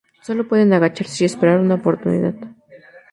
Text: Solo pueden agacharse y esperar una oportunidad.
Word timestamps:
Solo 0.23 0.47
pueden 0.47 0.73
agacharse 0.73 1.23
y 1.23 1.27
esperar 1.27 1.59
una 1.59 1.75
oportunidad. 1.75 2.33